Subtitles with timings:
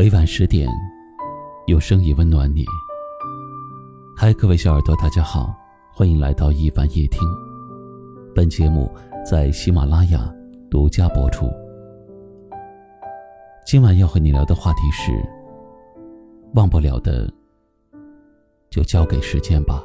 [0.00, 0.66] 每晚十点，
[1.66, 2.64] 有声音温暖你。
[4.16, 5.54] 嗨，各位小耳朵，大家好，
[5.92, 7.20] 欢迎来到一凡夜听。
[8.34, 8.90] 本节目
[9.30, 10.34] 在喜马拉雅
[10.70, 11.50] 独家播出。
[13.66, 15.12] 今晚要和你聊的话题是：
[16.54, 17.30] 忘不了的，
[18.70, 19.84] 就交给时间吧。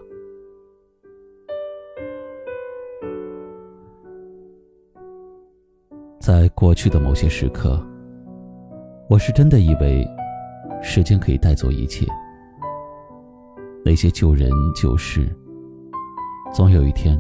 [6.21, 7.85] 在过去的某些时刻，
[9.07, 10.03] 我是真的以为
[10.81, 12.07] 时间可以带走一切，
[13.83, 15.29] 那些旧人旧事，
[16.51, 17.15] 总有一天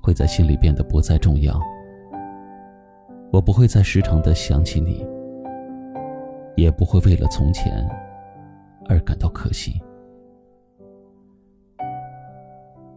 [0.00, 1.60] 会在心里变得不再重要。
[3.32, 5.04] 我不会再时常的想起你，
[6.56, 7.84] 也不会为了从前
[8.88, 9.80] 而感到可惜。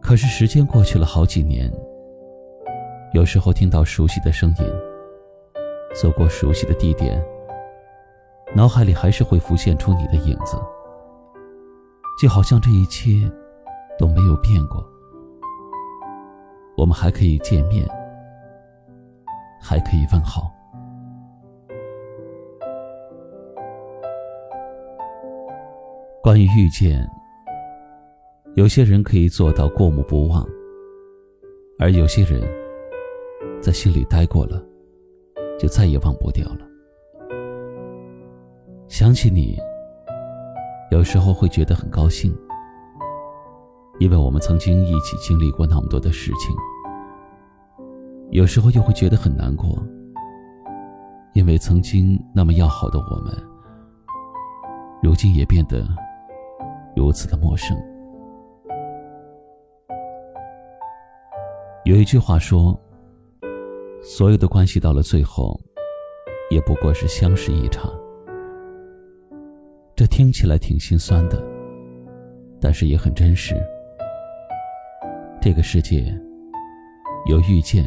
[0.00, 1.68] 可是时间过去了好几年，
[3.12, 4.66] 有时候听到熟悉的声音。
[6.00, 7.22] 走过熟悉的地点，
[8.54, 10.56] 脑海里还是会浮现出你的影子，
[12.20, 13.10] 就好像这一切
[13.98, 14.86] 都没有变过。
[16.76, 17.88] 我们还可以见面，
[19.60, 20.52] 还可以问好。
[26.22, 27.08] 关于遇见，
[28.54, 30.46] 有些人可以做到过目不忘，
[31.78, 32.42] 而有些人
[33.60, 34.62] 在心里待过了。
[35.58, 36.71] 就再也忘不掉了。
[38.92, 39.58] 想起你，
[40.90, 42.30] 有时候会觉得很高兴，
[43.98, 46.54] 因为我们曾经一起经历过那么多的事情；
[48.32, 49.82] 有时候又会觉得很难过，
[51.32, 53.34] 因为曾经那么要好的我们，
[55.02, 55.82] 如今也变得
[56.94, 57.74] 如此的陌生。
[61.86, 62.78] 有一句话说。
[64.04, 65.58] 所有的关系到了最后，
[66.50, 67.88] 也不过是相识一场。
[69.94, 71.42] 这听起来挺心酸的，
[72.60, 73.54] 但是也很真实。
[75.40, 76.18] 这个世界，
[77.28, 77.84] 有遇见，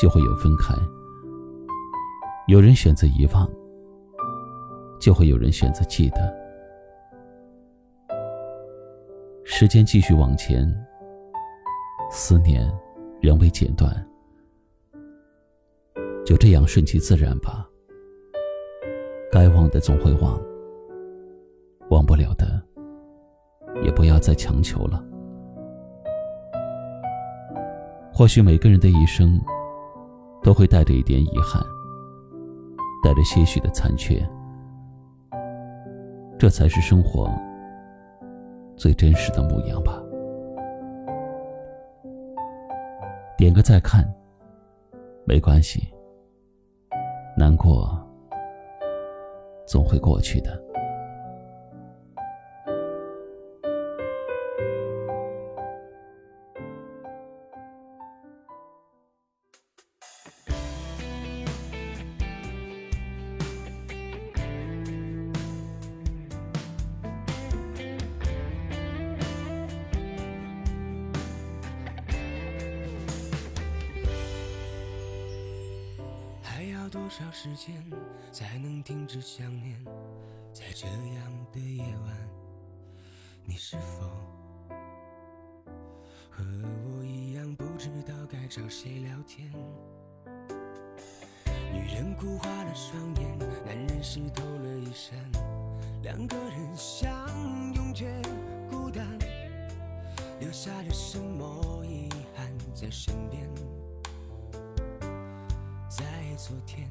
[0.00, 0.74] 就会有分开；
[2.48, 3.48] 有人选择遗忘，
[5.00, 6.46] 就会有人选择记得。
[9.44, 10.66] 时间继续往前，
[12.10, 12.68] 思念
[13.22, 13.90] 仍未剪断。
[16.24, 17.64] 就这样顺其自然吧。
[19.30, 20.40] 该忘的总会忘，
[21.90, 22.60] 忘不了的，
[23.82, 25.02] 也不要再强求了。
[28.12, 29.38] 或许每个人的一生，
[30.42, 31.62] 都会带着一点遗憾，
[33.04, 34.26] 带着些许的残缺，
[36.38, 37.30] 这才是生活
[38.76, 40.02] 最真实的模样吧。
[43.36, 44.02] 点个再看，
[45.26, 45.86] 没关系。
[47.38, 47.86] 难过，
[49.66, 50.65] 总会过去的。
[76.96, 77.84] 多少时间
[78.32, 79.78] 才能停止想念？
[80.50, 82.28] 在这样的夜晚，
[83.44, 84.06] 你是否
[86.30, 89.52] 和我一样不知道该找谁聊天？
[91.70, 95.18] 女人哭花了双眼，男人湿透了衣衫，
[96.02, 97.12] 两个人相
[97.74, 98.06] 拥却
[98.70, 99.06] 孤单，
[100.40, 103.25] 留下了什么遗憾在身
[106.48, 106.88] 昨天，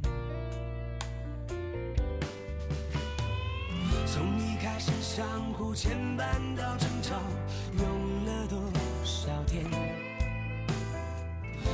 [4.05, 7.15] 从一开始相互牵绊到争吵，
[7.79, 8.59] 用了多
[9.05, 9.63] 少天？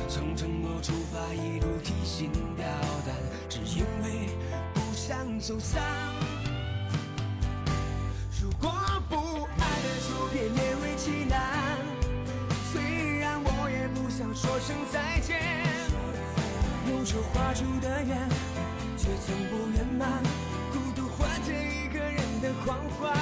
[0.08, 2.64] 从承诺出发，一路提心吊
[3.04, 3.16] 胆，
[3.48, 4.28] 只因为
[4.72, 5.82] 不想走散。
[17.32, 18.28] 画出的圆，
[18.96, 20.22] 却从不圆满。
[20.72, 23.12] 孤独换着一个人的狂欢。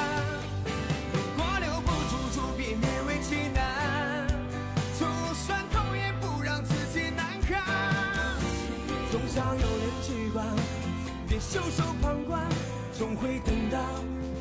[1.12, 4.26] 如果留不住，就别勉为其难。
[4.98, 7.62] 就算痛，也不让自己难堪。
[9.10, 10.46] 总想有人去管，
[11.28, 12.46] 别袖手旁观。
[12.92, 13.78] 总会等到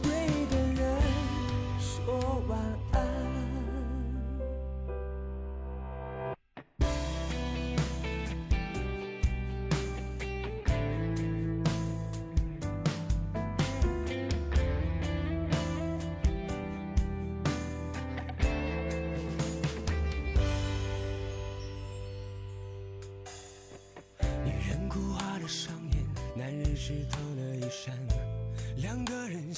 [0.04, 0.12] 对
[0.52, 1.02] 的人
[1.80, 2.89] 说晚安。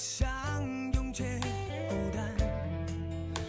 [0.01, 1.23] 心却
[1.87, 2.35] 孤单，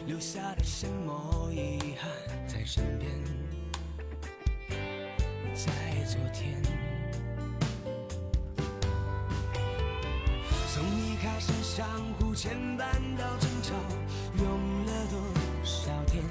[0.07, 2.11] 留下了什么遗憾
[2.47, 3.11] 在身边？
[5.55, 5.73] 在
[6.05, 6.61] 昨天，
[10.75, 11.89] 从一开始相
[12.19, 12.85] 互牵绊
[13.17, 13.73] 到争吵，
[14.37, 15.19] 用了多
[15.65, 16.23] 少天？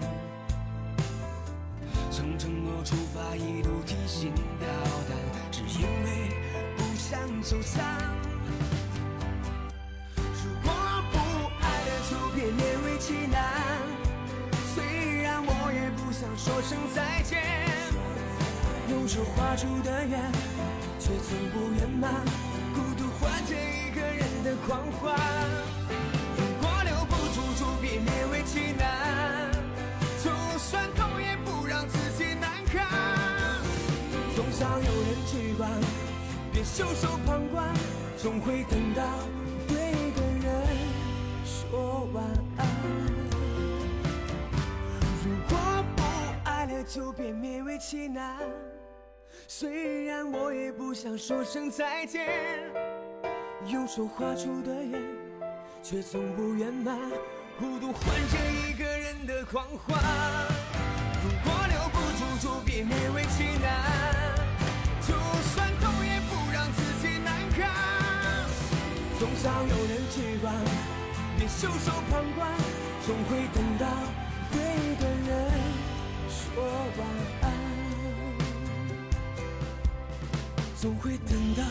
[2.12, 4.70] 从承诺出发，一路提心吊
[5.10, 5.18] 胆，
[5.52, 6.30] 只因为
[6.78, 7.91] 不想走散。
[15.98, 17.42] 不想说声再见，
[18.90, 20.32] 用手画出的圆，
[21.00, 22.12] 却从不圆满。
[22.74, 25.16] 孤独换着一个人的狂欢。
[26.38, 29.52] 如果留不住，就别勉为其难。
[30.24, 32.88] 就算痛，也不让自己难堪。
[34.36, 35.70] 总想有人去管，
[36.54, 37.68] 别袖手旁观，
[38.18, 39.04] 总会等到
[46.94, 48.38] 就别勉为其难。
[49.48, 52.28] 虽然我也不想说声再见，
[53.66, 55.02] 用手画出的圆，
[55.82, 57.00] 却从不圆满。
[57.58, 59.98] 孤独换着一个人的狂欢。
[61.24, 64.36] 如果留不住，就别勉为其难。
[65.00, 65.16] 就
[65.54, 67.72] 算痛，也不让自己难堪。
[69.18, 70.54] 总想有人去管，
[71.38, 72.52] 别袖手旁观，
[73.06, 73.88] 总会等到
[74.52, 74.60] 对
[80.82, 81.64] 总会等到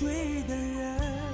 [0.00, 1.25] 对的人。